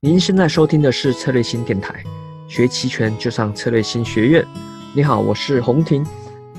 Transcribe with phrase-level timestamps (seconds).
[0.00, 1.92] 您现在收听的是策略新电台，
[2.46, 4.46] 学期权就上策略新学院。
[4.94, 6.06] 你好，我是洪婷。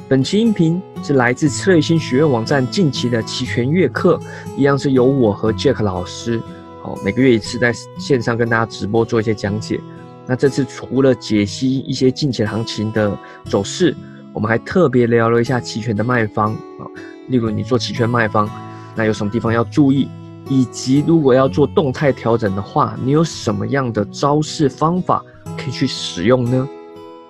[0.10, 4.20] 本期音频是来自策略新学院网站近期的期权月课，
[4.58, 6.42] 一样是由我和 Jack 老师，
[6.84, 9.80] 哦，每个月一次在线上跟大家直播做一些讲解。
[10.26, 13.96] 那这次除了解析一些近期行情的走势，
[14.34, 16.84] 我们还特别聊了一下期权的卖方啊，
[17.30, 18.50] 例如你做期权卖方，
[18.98, 20.10] 那有什么地方要注意？
[20.50, 25.24] 以及如果要做动态调整的话，你有什么样的招式方法
[25.56, 26.68] 可以去使用呢？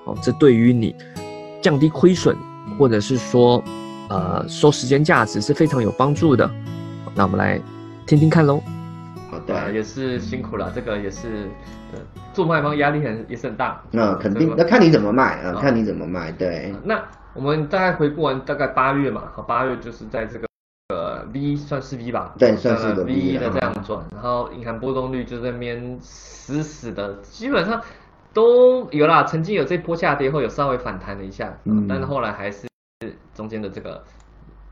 [0.06, 0.96] 哦，这对于你
[1.62, 2.36] 降低亏损，
[2.78, 3.62] 或者是说，
[4.10, 6.50] 呃，收时间价值是非常有帮助的。
[7.14, 7.62] 那我们来
[8.08, 8.64] 听听看喽。
[9.30, 11.50] 好的，也是辛苦了，这个也是，
[11.94, 12.00] 呃，
[12.34, 13.82] 做卖方压力很也是很大。
[13.92, 16.32] 那肯定，那看你怎么卖啊，看你怎么卖。
[16.32, 16.74] 对。
[16.84, 17.00] 那
[17.34, 20.49] 我们大概回顾完大概八月嘛，好，八月就是在这个。
[20.90, 27.80] 呃，V 算是 V 吧，对，算是个 V 的这样转，然后银行波动率就在那边死死的，基本上
[28.34, 29.24] 都有啦。
[29.24, 32.68] 曾经有这波下跌后有稍微反弹了一下，嗯，但是后来还是
[33.36, 34.04] 中间的这个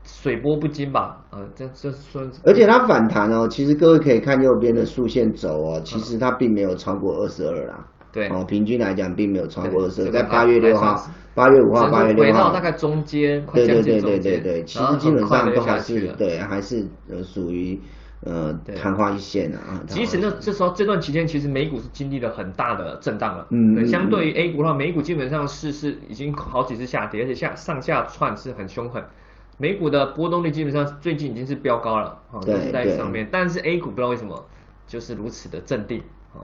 [0.02, 2.28] 水波不惊吧，啊，这这算。
[2.44, 7.86] 而且它反弹哦，其实各位可以看右边的竖线轴哦，其实它并没有超过二十二啦。
[8.12, 10.98] 对哦，平均来讲并没有超过二十，在八月六号、
[11.34, 17.78] 八月五号、八月六号，大概中间，对对对对对对，其实基本上都还是对，还是呃属于
[18.24, 19.80] 呃昙花一现的啊。
[19.86, 23.46] 其实那，这时候这段期间，其实美股是经历了很大的震荡了。
[23.50, 29.04] 嗯，相对于 A 股的话，美股基本上是是已经好几次下跌，而且下上下窜是很凶狠。
[29.58, 33.28] 美股的波动率基本上最近已经是飙高了，哦，是在上面。
[33.30, 34.46] 但是 A 股不知道为什么
[34.86, 36.00] 就是如此的镇定。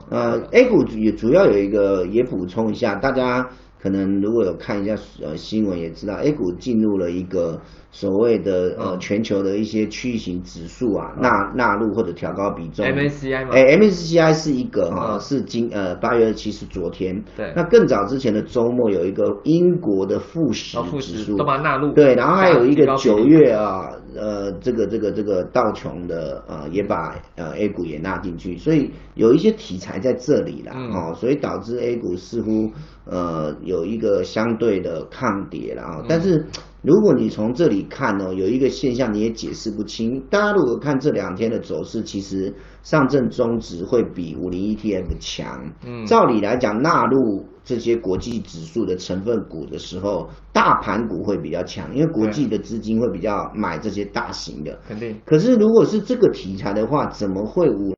[0.09, 3.47] 呃，A 股也主要有一个，也补充一下，大家
[3.85, 7.61] 可能如果有看一下呃新闻，也知道 A 股进入了一个。
[7.91, 12.85] 所谓的呃全球的一些区域型指数啊，纳纳入或者调高比重。
[12.85, 13.51] MSCI 吗？
[13.53, 17.23] 哎，MSCI 是一个哈，是今呃八月二七是昨天。
[17.37, 17.53] 对。
[17.55, 21.93] 那更早之前的周末有一个英国的富时指数，都把它纳入。
[21.93, 32.69] 对，然后还有一个九月啊，呃，这个这个这个道琼的呃也把呃 A 股也纳进去，所以有一些题材在这里了哦，所以导致 A 股似乎
[33.05, 36.45] 呃有一个相对的抗跌了啊，但是。
[36.87, 40.21] 如果你从这里看哦，有一个现象你也解释不清。
[40.29, 45.73] 大家如果看这两天的走势，其实上证综指会比五零 ETF 强。
[45.83, 54.79] 嗯，照理来讲，纳入这些国际指数的成分股的时候，大盘股会比较强，因为国际的资金会比较买这些大型的。
[54.87, 55.19] 肯定。
[55.25, 57.94] 可是如果是这个题材的话，怎么会五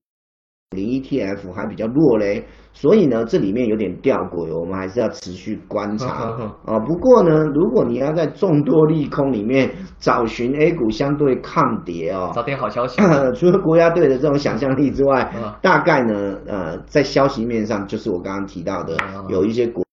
[0.75, 2.45] 零 ETF 还比较弱嘞？
[2.73, 6.29] 所以呢，这里面有点吊诡，我们还是要持续观察
[6.66, 6.78] 啊。
[6.79, 13.01] 不过呢，如果你要在众多利空里面找寻 A 股相对抗跌哦，找点好消息。
[13.33, 18.97] 除了国家队的这种想象力之外，大概呢，呃，在消息面上，就是我刚刚提到的，
[19.29, 19.84] 有一些国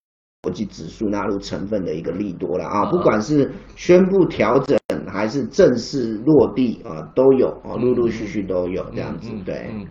[0.42, 2.84] 国际指数纳入成分的一个利多了啊。
[2.90, 9.30] 不管是宣布调整还是正式落地啊，都有啊，陆陆续续都有这样子。
[9.46, 9.86] 对，对，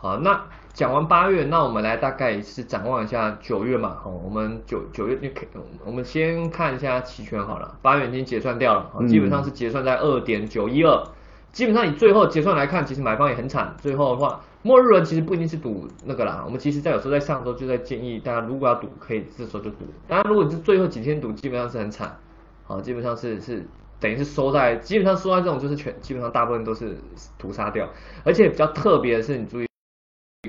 [0.00, 0.40] 好，那。
[0.74, 3.96] 讲完八月，那我们来大概是展望一下九月嘛。
[4.04, 5.44] 哦，我们九九月你可，
[5.84, 7.76] 我们先看一下期权好了。
[7.82, 11.02] 八月已经结算掉了，基本上是结算在二点九一二。
[11.50, 13.74] 基本上以最后结算来看，其实买方也很惨。
[13.78, 16.44] 最后的话，末日轮其实不一定是赌那个啦。
[16.44, 19.78] 我们其实在有时候在上周就在建议大家，如果要赌，可以这时候就赌。
[20.06, 22.16] 当然，如果你是最后几天赌，基本上是很惨。
[22.62, 23.66] 好，基本上是是
[23.98, 26.96] 等于是收在，基本上收在这种就是全，基本上大部分都是
[27.36, 27.88] 屠杀掉。
[28.22, 29.67] 而且比较特别的是，你注意。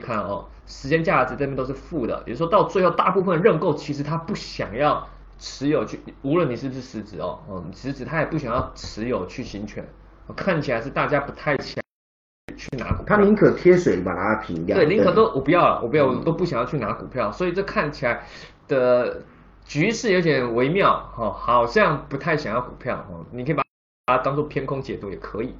[0.09, 9.87] 看哦，时间价值这边都是负的，也就是说到最后，大部分认购其实他不想要持有去，无论你是不是实质哦，嗯，实质他也不想要持有去行权，
[10.35, 11.83] 看起来是大家不太想
[12.57, 18.25] 去拿股票，他宁可贴水把它平掉，对，宁可都我不要了，我不要，我都不想要去拿股票，所以这看起来
[18.67, 19.21] 的
[19.63, 23.63] 局势有点微妙哦，好像不太想要股票哦，你可以把
[24.07, 25.53] 它当做偏空解读也可以，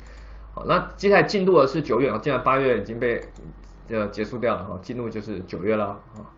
[0.55, 3.23] 好，那接下来进入的是九月啊，既然八月已经被。
[3.89, 6.29] 就结束掉了哈，进入就是九月了啊。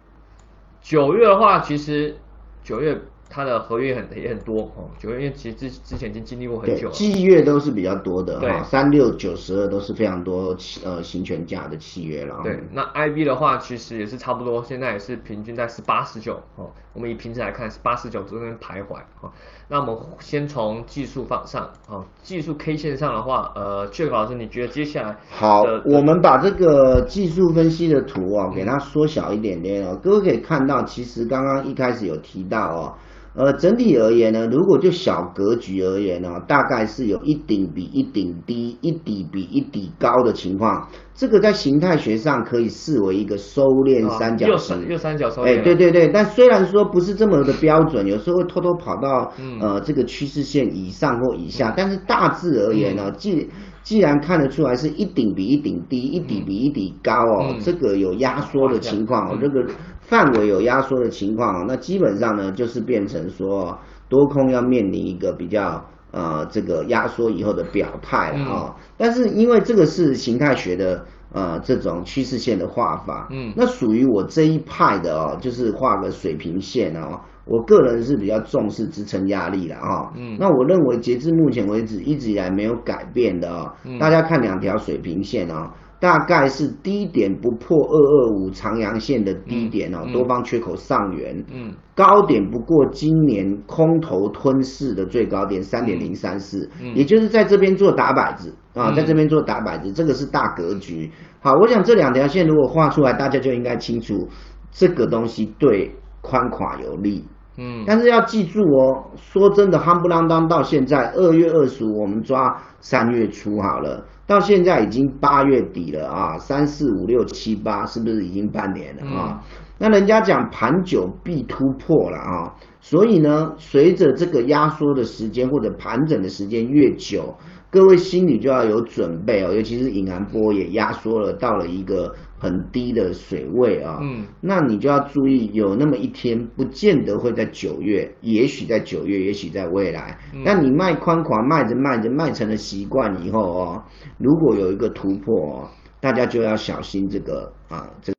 [0.82, 2.18] 九月的话，其实
[2.64, 3.00] 九月。
[3.34, 12.42] 它的合约很也很多哦，九月因为其实之之前已经经历过很久，季月都是比较多的哈，三六九十二都是非常多呃行权价的契约了。
[12.44, 19.32] 对，那 IB 的话其实也是差不多，现在也是平均在十八十九哦，我们以平时来看是八十九这边徘徊哦。
[19.70, 32.94] 那我们先从技术方上哦，技术 K 线上的话，呃，阙老师你觉得接下来好，我们把这个技术分析的图啊给它缩小一点点哦，各位可以看到，其实刚刚一开始有提到哦。
[33.34, 40.88] 呃，整体而言呢，如果就小格局而言呢，大概是有一顶比一顶低，一底比一底高的情况。
[41.14, 45.46] 这个在形态学上可以视为一个收敛三角形，右三角收敛。
[45.46, 49.32] 哎，对对对，但虽然说不是这么的标准，有时候会偷偷跑到
[49.62, 53.50] 呃这个趋势线以上或以下，但是大致而言呢，既
[53.84, 59.66] 既然看得出来是一顶比一顶低，一底比一底高哦，这个有压缩的情况哦，这个
[60.12, 65.84] 范围有压缩的情况，那基本上呢就是变成说多空要面临一个比较。
[66.14, 85.72] 呃，这个压缩以后的表态了啊，但是因为这个是形态学的呃这种趋势线的画法，嗯，那属于我这一派的哦，就是画个水平线哦，我个人是比较重视支撑压力的啊，嗯，那我认为截至目前为止一直以来没有改变的哦，大家看两条水平线哦。
[86.02, 101.12] 大概是低点不破二二五长阳线的低点哦，多方缺口上缘，嗯，高点不过今年空头吞噬的最高点三点零三四，也就是在这边做打摆子啊，在这边做打摆子，这个是大格局。
[101.40, 104.28] 好，我想这两条线如果画出来，大家就应该清楚
[104.72, 107.24] 这个东西对宽垮有利，
[107.60, 114.04] 嗯，但是要记住哦，说真的，夯不啷当到现在二月二十五，我们抓三月初好了。
[114.32, 119.44] 到现在已经八月底了啊，三四五六七八，是不是已经半年了啊？
[119.78, 127.36] 那人家讲盘久必突破了啊，所以呢，随着这个压缩的时间或者盘整的时间越久。
[127.70, 134.00] 各位心里就要有准备哦，尤其是隐含波也压缩了，到了一个很低的水位啊。
[134.02, 140.18] 嗯，那你就要注意，有那么一天不见得会在九月，也许在九月，也许在未来。
[140.44, 143.84] 那你卖宽狂卖着卖着卖成了习惯以后哦，
[144.18, 148.18] 如果有一个突破哦，大家就要小心这个啊这个。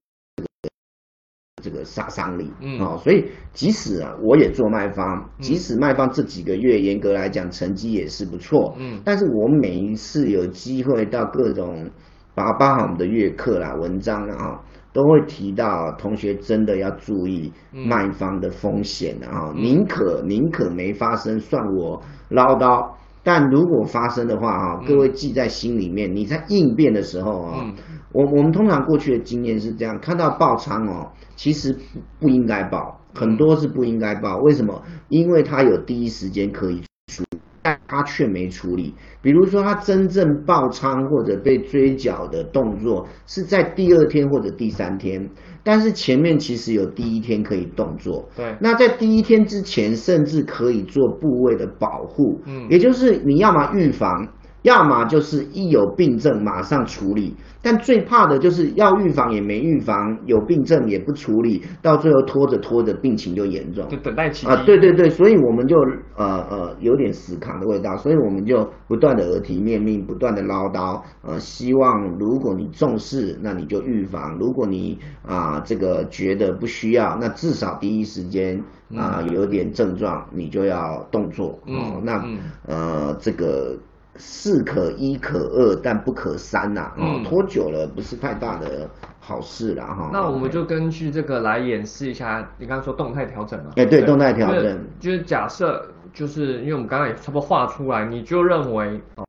[1.62, 11.88] 这个杀伤力，嗯，哦，所以即使啊，我也做卖方，即使卖方这几个月严格来讲成绩也是不错，嗯，但是我每一次有机会到各种，
[12.34, 14.60] 包含我们的月课啦、文章啊，
[14.92, 22.92] 都会提到同学真的要注意卖方的风险啊，宁可宁可没发生，算我唠叨。
[23.24, 26.16] 但如果发生的话啊，各位记在心里面。
[26.16, 27.72] 你在应变的时候啊，
[28.10, 31.80] 我我们通常过去的经验是这样：看到爆仓哦，其实不
[32.18, 34.38] 不应该爆，很多是不应该爆。
[34.38, 34.82] 为什么？
[35.08, 37.38] 因为它有第一时间可以出，但
[37.86, 38.94] 他却没处理。
[39.20, 45.30] 比如说，他真正爆仓或者被追缴的动作是在第二天或者第三天。
[45.64, 48.56] 但是前面其实有第一天可以动作，对。
[48.60, 54.26] 那在第一天之前，甚至可以做部位的保护，嗯，也就是你要么预防。
[54.62, 64.62] 要么就是一有病症马上处理，但最怕的就是要预防也没预防，有病症也不处理，到最后拖着拖着病情就严重，就等待期啊！
[64.64, 65.76] 对对对，所以我们就
[66.16, 78.62] 呃呃有点死扛的味道，所以我们就不断的耳提面命，不断的唠叨，呃，希望如果你重视，那你就预防；如果你啊这个觉得不需要，那至少第一时间
[78.96, 81.58] 啊有点症状，你就要动作。
[81.66, 82.24] 嗯，那
[82.66, 83.76] 呃这个。
[84.16, 86.92] 是可一可二，但不可三呐。
[86.98, 88.88] 嗯，拖久了不是太大的
[89.20, 90.10] 好事了哈。
[90.12, 93.72] 那我们就根据这个来演示一下，你刚刚说动态调整了。
[93.76, 94.78] 哎，对，动态调整。
[95.00, 99.24] 就是假设，就是因为我们刚刚也差不多画出来，你就认为哦，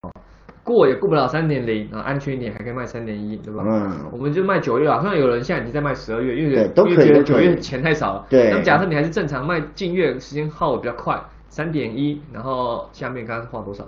[0.64, 3.64] 过也过不了三点零啊，安全一点还可以卖三点一，对吧？
[3.66, 4.10] 嗯。
[4.12, 8.26] 我们就卖九月啊，好像有人现在已经在卖十二月，因为因为觉得九月钱太少了。
[8.30, 8.50] 对。
[8.50, 11.18] 那么假设你还是正常卖，近月时间耗的比较快，
[11.48, 13.86] 三点一，然后下面刚刚画多少？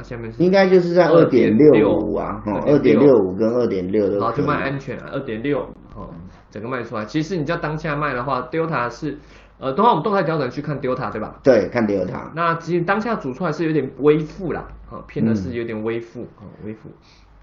[0.00, 5.58] 下面是应该就是在二点六五啊，二点六五跟二点六都好，就卖安全啊，二点六，
[5.96, 6.08] 哦，
[6.48, 7.04] 整个卖出来。
[7.04, 9.18] 其实你叫当下卖的话，Delta 是，
[9.58, 11.34] 呃，等会我们动态调整去看 Delta 对吧？
[11.42, 12.30] 对，看 Delta。
[12.36, 16.88] 那其实当下煮出来是有点微负啦，啊，偏的是有点微负，啊，微负。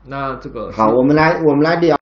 [0.07, 1.98] 那这个好，我们来我们来聊。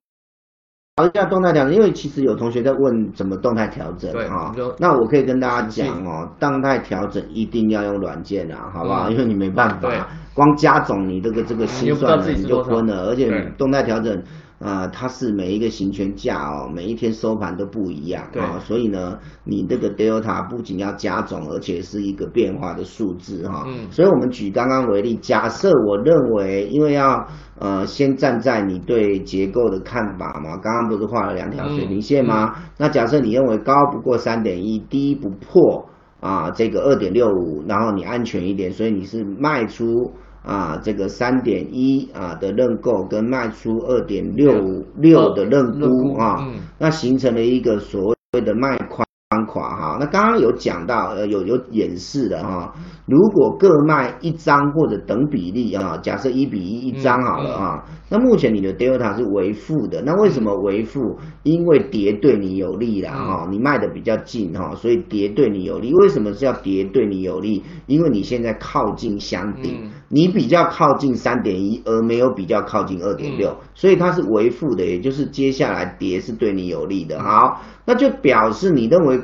[0.98, 4.52] 聊一下动态调整，因为其实有同学在问怎么动态调整啊。
[4.80, 9.10] 那我可以跟大家讲哦，动态调整一定要用软件啊，好不好？
[9.10, 9.90] 因为你没办法，
[10.34, 14.24] 光加总你这个这个心算你就昏了，而且动态调整。
[14.60, 23.64] 啊，它是每一个行权价哦，每一天收盘都不一样啊，所以呢，你这个 delta 不仅要加总，而且是一个变化的数字哈。
[23.68, 23.86] 嗯。
[23.92, 27.28] 所以我们举刚刚为例，假设我认为，因为要
[27.60, 32.56] 呃先站在你对结构的看法嘛，刚刚不是画了两条水平线吗？
[32.78, 35.88] 那假设你认为高不过三点一，低不破
[36.20, 40.12] 啊这个二点六五，然后你安全一点，所以你是卖出。
[40.48, 44.54] 啊，这个三点一啊的认购跟卖出二点六
[44.96, 46.48] 六的认沽啊，
[46.80, 52.74] 那形成了一个所谓的卖宽宽垮哈，那刚刚有讲到，呃，有有演示的哈，
[53.08, 61.18] 如果各卖一张或者等比例啊，假设一比一一张好了啊，那目前你的 delta 是为负的，那为什么为负？
[61.44, 65.94] 因为叠对你有利啦哈，你卖的比较近哈，所以叠对你有利。
[65.94, 67.64] 为什么是要叠对你有利？
[67.86, 77.24] 因为你现在靠近箱顶，你比较靠近三点一，而没有比较靠近二点六，所以它是为负的，也就是接下来叠是对你有利的。
[77.24, 79.18] 好，那就表示你认为。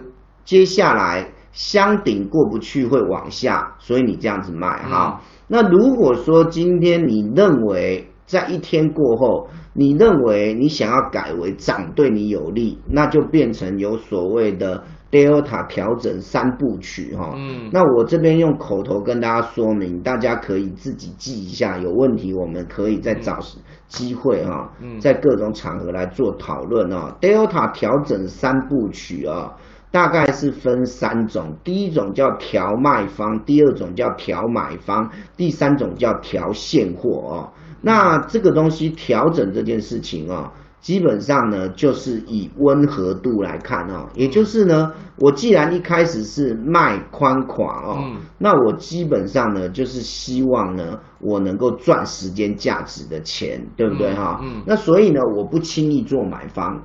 [0.45, 5.21] 接下来箱顶过不去会往下，所以你这样子卖哈。
[5.47, 17.33] 那如果说今天你认为在一天过后，你认为你想要改为涨对你有利，那就变成有所谓的 delta 调整三部曲哈。
[17.35, 17.69] 嗯。
[17.71, 23.37] 那我这边用口头跟大家说明，大家可以自己记一下，有问题我们可以再找
[23.87, 27.13] 机会哈，在各种场合来做讨论哦。
[27.21, 29.53] delta 调整三部曲啊。
[29.93, 35.07] 大概是分三种，第一种叫调卖方，第二种叫调买方，
[35.37, 37.53] 第三种叫调现货哦。
[37.79, 47.99] 那这个东西调整这件事情哦，基本上呢就是以温和度来看哦，也就是呢，我既然一开始是卖宽垮哦，
[48.39, 54.41] 那我基本上呢就是希望呢我能够赚时间价值的钱，对不对哈？
[54.65, 56.81] 那所以呢，我不轻易做买方。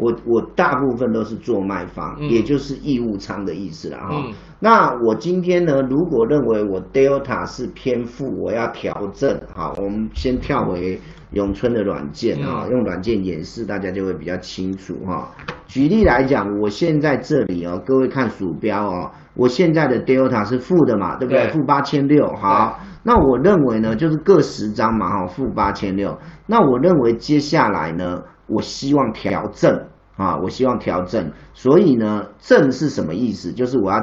[0.00, 4.24] 我我大部分都是做卖方，也就是义务仓的意思了哈。
[4.58, 9.74] 那我今天呢，如果认为我 delta 是偏负，我要调整哈。
[9.76, 10.98] 我们先跳回
[11.32, 15.28] 永春的软件啊，用软件演示，大家就会比较清楚哈。
[15.66, 21.48] 举例来讲，我现在这里哦，各位看鼠标哦，我现在的 delta 是负的嘛，对不对？
[21.48, 22.26] 负八千六。
[22.36, 26.18] 好，那我认为呢，就是各十张嘛哈，负八千六。
[26.46, 28.22] 那我认为接下来呢？
[28.52, 29.86] 我希望调正
[30.20, 33.52] 啊，我希望调正，所以呢，正是什么意思？
[33.52, 33.96] 就是我要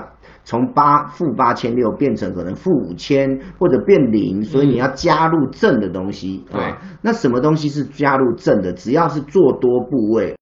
[0.44, 6.82] 从八负八千六变成可能负五千或者变零，所以你要加入正的东西啊。
[7.04, 8.74] 那什么东西是加入正的？
[8.74, 10.36] 只要是做多部位。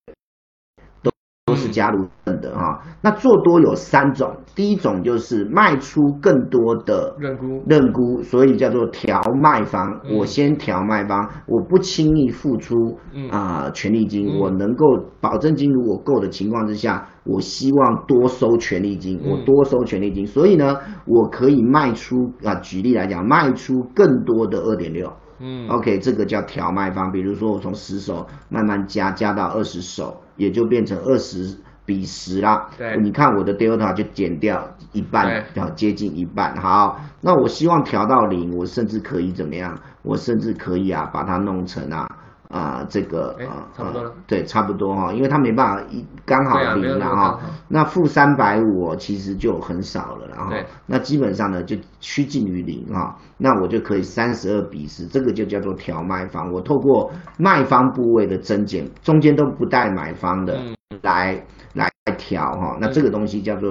[1.53, 10.01] 是加入的哈，那做多有三种，第一种就是卖出更多的认沽，认沽，所以叫做调卖方。
[10.17, 12.97] 我先调卖方，我不轻易付出
[13.29, 14.85] 啊权利金，我能够
[15.21, 25.13] 保证金如果够的情况之下，我希望多收权利金，我多收权利金，所以呢，我可以卖出啊，举例来讲，卖出更多的二点六。
[25.39, 27.11] 嗯，OK，这个叫调卖方。
[27.11, 32.69] 比如说，我从十手慢慢加，加到二十手，也就变成二十比十啦。
[32.77, 36.55] 对，你看我的 delta 就减掉一半，要接近一半。
[36.55, 39.77] 好，那我希望调到零，我甚至可以怎么样？
[40.03, 42.07] 我甚至可以啊，把它弄成啊。
[42.55, 50.53] 啊，这个啊，差不多了，对，差不多哈，因为它没办法一刚好零了哈，那负三百五其实就很少了，然后
[50.85, 60.57] 那基本上呢就趋近于零哈，那我就可以三十二比十，这个就叫做调卖方，我透过卖方部位的增减，中间都不带买方的
[61.01, 61.43] 来
[61.73, 63.69] 来调哈，那这个东西叫做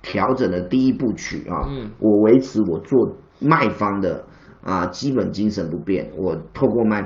[0.00, 4.24] 调整的第一步曲啊，我维持我做卖方的
[4.64, 7.04] 啊基本精神不变，我透过卖。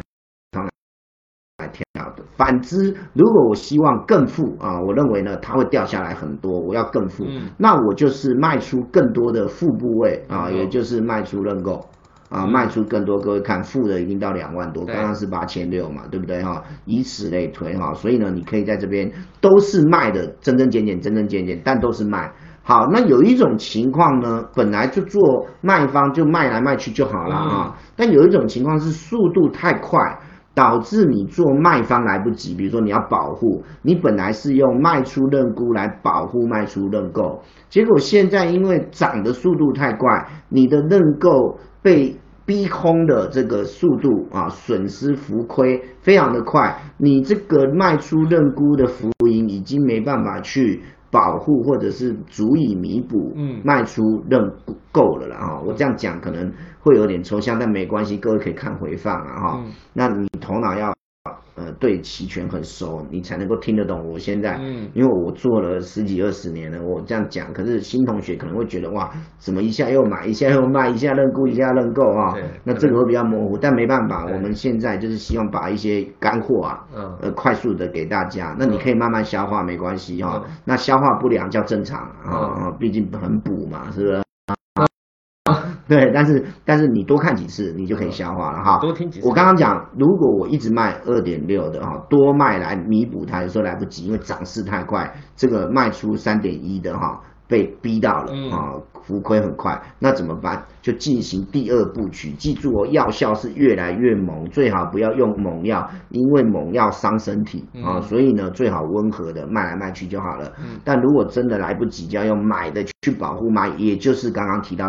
[2.36, 7.24] 反之，如果我希望更富啊，我认为呢，它会掉下来很多，我要更负，
[7.56, 11.86] 那我就是卖出更多的负部位啊，也就是卖出认购
[12.28, 13.18] 啊，卖出更多。
[13.18, 16.62] 各位看，负的已经到两万多，刚刚是八千六嘛，对不对哈？
[16.84, 22.30] 以此类推哈，所以呢，你可以在这边都是卖的，增增减减，增增减减，但都是卖。
[22.62, 29.98] 好，那有一种情况呢，本来就做卖方就卖来卖去就好了啊，但有一种情况是速度太快。
[30.56, 50.82] 导致你做卖方来不及，比如说你要保护，你本来是用卖出认沽来保护卖出认购，结果现在因为涨的速度太快，你的认购被逼空的这个速度啊，损失浮亏非常的快，你这个卖出认沽的浮盈已经没办法去。
[51.16, 54.52] 保护或者是足以弥补，嗯，卖出认
[54.92, 55.62] 够了啦哈。
[55.64, 59.64] 我这样讲可能会有点抽象，但没关系，各位可以看回放啊哈。
[59.94, 60.95] 那你头脑要。
[61.56, 64.06] 呃，对期权很熟，你才能够听得懂。
[64.08, 72.36] 我现在，嗯，因为我做了十几二十年了，我这样讲，可是新同学可能会觉得哇，怎么一下又买，一下又卖，一下认沽，一下认购啊？
[72.62, 78.54] 那这个会比较模糊，但没办法，我们现在就是希望把一些干货啊，嗯，呃，快速的给大家。
[78.58, 80.44] 那你可以慢慢消化，没关系哈。
[80.64, 84.25] 那消化不良叫正常啊，毕竟很补嘛，是不是？
[85.88, 88.78] 对，但是但是你多看几次，你就可以消化了哈。
[88.80, 89.28] 多听几次。
[89.28, 97.20] 我刚刚讲，如果我一直卖二点六的哈，多卖来弥补它，有时候来不及，因为涨势太快，这个卖出三点一的哈。
[97.48, 98.74] 被逼到了啊，
[99.04, 100.64] 浮亏很快，那怎么办？
[100.82, 102.32] 就进行第二步曲。
[102.32, 108.00] 记住哦，药效是越来越猛，最好不要用猛药，因为猛药伤身体啊。
[108.00, 110.50] 所以呢，最好温和的卖来卖去就好了。
[110.82, 114.88] 但如果真的来不及，就要用买的去保护买，也就是刚刚提到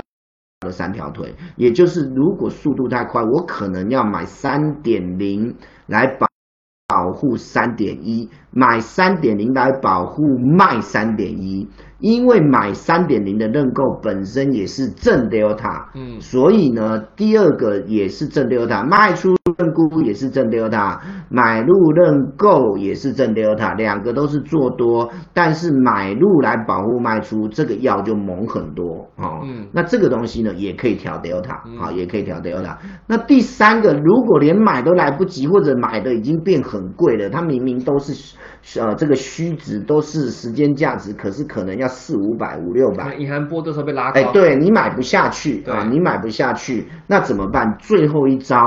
[0.61, 6.27] 的三条腿，也就是如果速度太快，我可能要买三点零来保
[6.87, 11.67] 保护三点一，买三点零来保护卖三点一。
[11.99, 20.99] 因为买三点零的认购本身也是正 delta，嗯，所以呢，第二个也是正 delta，卖出认沽也是正 delta，
[21.29, 29.41] 买入认购也是正 delta，两个都是做多，但是买入来保护卖出，这个药就猛很多啊。
[29.43, 32.75] 嗯，那这个东西呢，也可以调 delta，啊，也可以调 delta。
[33.07, 38.35] 那第三个，如果连买都来不及，或者买的已经变很贵了，它明明都是。
[38.77, 43.15] 呃，这个虚值都是时间价值，可是可能要四五百、五六百。
[43.15, 44.19] 隐含波动时候被拉高。
[44.19, 47.77] 哎，对你买不下去啊，你买不下去，那怎么办？
[47.79, 48.57] 最后一招，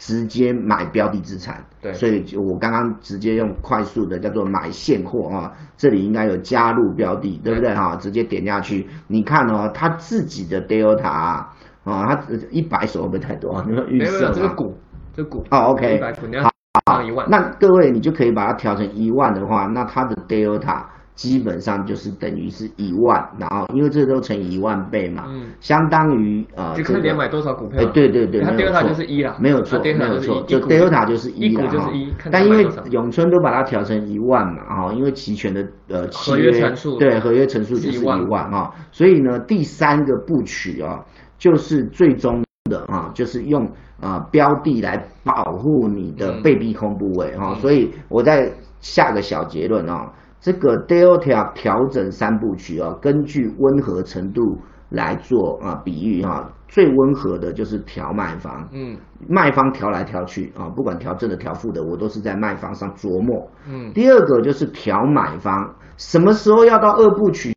[0.00, 1.62] 直接买标的资产。
[1.82, 7.94] 对，所以就我刚刚直接用快速的叫做买现货啊，这里应该有加入标的，对不对哈？
[7.96, 11.54] 直接点下去，你看哦，他自己的 delta 啊，
[11.84, 12.18] 他
[12.50, 13.62] 一百手会不会太多？
[13.68, 14.32] 你说预设啊？
[14.34, 14.74] 这个股，
[15.14, 15.44] 这个股。
[15.50, 15.96] 哦，OK。
[15.96, 16.42] 一百股，你要。
[16.86, 31.92] 好，那各位你就可以把它调成一万的话，那它的 delta 基本上就是等于是一万，然后因为这都乘一万倍嘛，嗯，相当于呃，就看你买多少股票，哎，对对对，它 delta 就是一了，没有错，没有错，就 delta 就是一了哈，
[32.30, 36.50] 但因为永春都把它调成一万嘛，哈，因为期权的呃契约
[36.98, 38.50] 对合约乘数就是一万。
[38.50, 41.04] 哈，所以呢第三个部曲啊，
[41.38, 43.70] 就是最终的啊，就是用。
[44.00, 48.50] 啊，标的来保护你的被逼空部位哈，所以我在
[48.80, 58.96] 下个小结论啊，这个 delta 调整三部曲啊，根据温和程度来做啊比喻哈，最温和的就是调卖方，嗯，
[59.28, 67.54] 卖方调来调去啊，不管调正的调负的，我都是在卖方上琢磨，嗯，第二个就是调买方，什么时候要到二部曲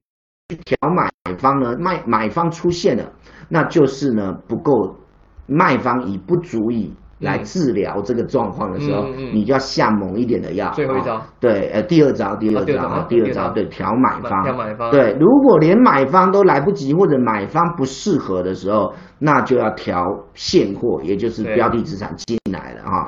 [0.50, 1.78] 去调买方呢？
[1.80, 3.14] 卖买方出现了，
[3.50, 4.98] 那就是呢不够。
[5.46, 10.72] 卖方已不足以来治疗这个状况的时候，你就要下猛一点的药。
[10.72, 23.08] 最后一招，对，呃，第二招，第二招啊，第二招，对，调买方，调买方，对，如果连买方都来不及，或者买方不适合的时候，那就要调现货，也就是标的资产进来了哈。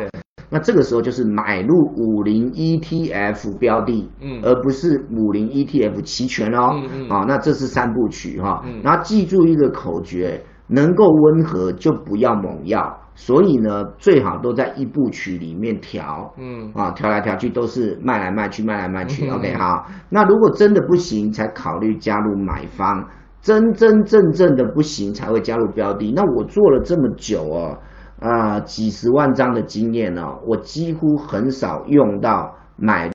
[0.49, 10.41] 那这个时候就是买入五零 ETF 标的，嗯，而不是五零 ETF 期权哦，嗯嗯，啊，那这是三部曲哈，嗯，然后记住一个口诀。
[10.67, 19.85] 能够温和就不要猛药，所以呢，最好都在一部曲里面调，嗯，啊，调来调去都是卖来卖去，卖来卖去，OK，好。
[20.09, 23.07] 那如果真的不行，才考虑加入买方，
[23.41, 26.11] 真真正正的不行才会加入标的。
[26.15, 27.77] 那我做了这么久哦，
[28.19, 33.11] 啊，几十万张的经验呢，我几乎很少用到买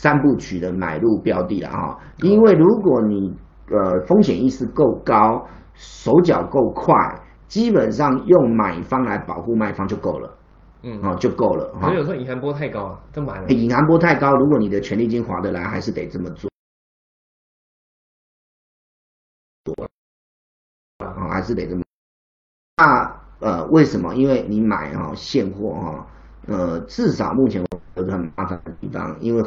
[0.00, 3.36] 三部曲的买入标的了哈，因为如果你
[3.68, 6.94] 呃风险意识够高，手脚够快，
[7.48, 10.38] 基本上用买方来保护卖方就够了，
[10.84, 11.74] 嗯，哦就够了。
[11.82, 13.48] 可有时候隐含波太高了，就买了。
[13.48, 16.48] 隐含波太高，如果你的权利金划得来，还是得这么做。
[20.98, 21.82] 啊，还是得这么。
[22.76, 24.14] 那呃为什么？
[24.14, 26.06] 因为你买哈现货哈，
[26.46, 27.60] 呃至少目前
[27.96, 29.42] 有个很麻烦的地方，因为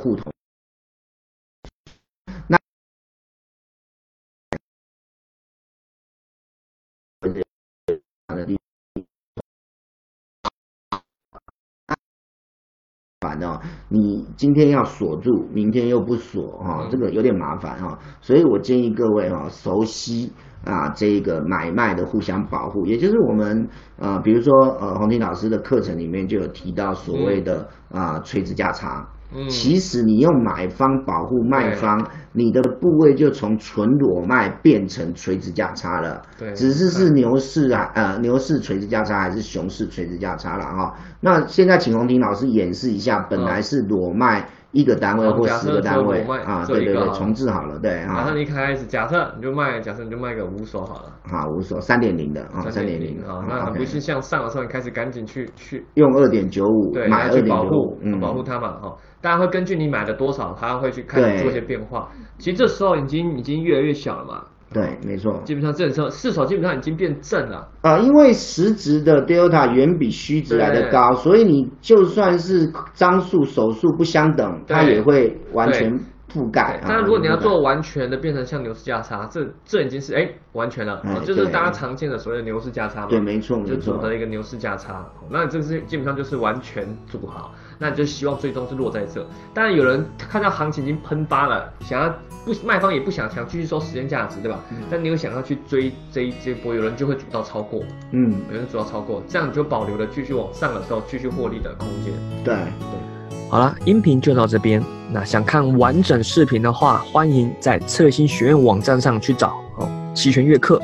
[13.19, 20.33] 烦哦，你今天要锁住，明天又不锁哈，这个有点麻烦哈，所以我建议各位哈，熟悉
[20.65, 29.07] 啊这个买卖的互相保护，也就是我们呃，比如说呃，洪婷老师的课程里面就有提到所谓的啊垂直价差。
[29.49, 36.21] 其实你用买方保护卖方，你的部位就从纯裸卖变成垂直价差了。
[36.37, 40.93] 对，只是是牛市啊，呃，牛市垂直价差还是熊市垂直价差了哈。
[41.19, 48.15] 那现在请洪婷老师演示一下，本来是裸卖一个单位或好假设十个单位卖啊，对对对，做一个重置好了，对啊。
[48.15, 55.85] 假设，你一开始，假设你就卖，假设你就卖个五手好了，好五手三点零的啊，三点零啊，那很不是像上的时候，你开始赶紧去去。
[55.95, 58.95] 用二点九五对，买去点九五保护，嗯，保护它嘛，哈。
[59.21, 62.09] 大家会根据你买的多少，它会去开始做一些变化。
[62.39, 65.41] 其实这时候已经已经越来越小了嘛，对，没错。
[65.43, 67.67] 基本上正手四手基本上已经变正了。
[67.81, 75.99] 啊，因为实值的 delta 远比虚值来的高，所以你就算是张数手数不相等，它也会完全
[76.33, 76.79] 覆盖。
[76.81, 83.07] 啊但是如果你要做完全的变成像牛市价差，这这已经是哎完全了，就是大家常见的所谓的牛市价差嘛。
[83.09, 89.25] 对没错就组合一个牛市价差，那这是基本上就是完全组好，那你就希望最终是落在这。
[89.53, 92.13] 当然有人看到行情已经喷发了，想要
[92.45, 94.59] 不卖方也不想想继续收时间价值，对吧？
[94.89, 102.13] 但你有想要去追这一这一波，有人就会主到超过，嗯，有人主到超过，这样你就保留了继续往上的时候继续获利的空间。
[102.43, 103.20] 对对，
[103.51, 104.81] 好了，音频就到这边。
[105.11, 110.81] 那想看完整视频的话，欢迎在策略星学院网站上去找哦，期权月课。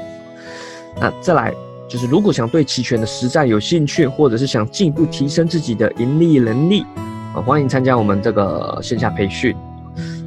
[0.99, 1.53] 那再来
[1.87, 6.85] 就是，如果想对期权的实战有兴趣，或者是想进一步提升自己的盈利能力，
[7.33, 9.55] 啊，欢迎参加我们这个线下培训。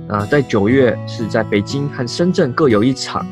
[0.09, 3.27] 啊，在九月是在北京和深圳各有一场。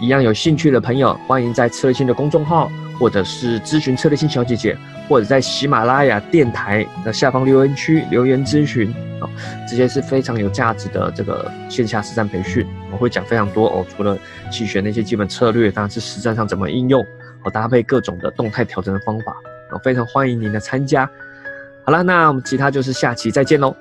[0.00, 4.76] 一样有兴趣的朋友，欢迎在策星的公众号，或者是咨询策略性小姐姐，
[5.08, 9.28] 或者在喜马拉雅电台的下方留言区留言咨询啊，
[9.68, 14.18] 这些是非常有价值的这个线下实战培训，我会讲非常多哦，除了
[14.50, 17.04] 期权那些基本策略，当然是实战上怎么应用，
[17.42, 19.32] 和搭配各种的动态调整的方法，
[19.70, 21.08] 啊，非常欢迎您的参加。
[21.84, 23.76] 好了，那我们其他就是下期再见喽。